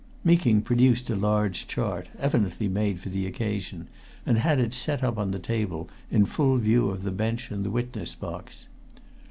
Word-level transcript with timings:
Meeking 0.23 0.63
produced 0.63 1.11
a 1.11 1.15
large 1.15 1.67
chart, 1.67 2.09
evidently 2.17 2.67
made 2.67 2.99
for 2.99 3.09
the 3.09 3.27
occasion, 3.27 3.87
and 4.25 4.39
had 4.39 4.57
it 4.57 4.73
set 4.73 5.03
up 5.03 5.19
on 5.19 5.29
the 5.29 5.37
table, 5.37 5.87
in 6.09 6.25
full 6.25 6.57
view 6.57 6.89
of 6.89 7.03
the 7.03 7.11
bench 7.11 7.51
and 7.51 7.63
the 7.63 7.69
witness 7.69 8.15
box. 8.15 8.67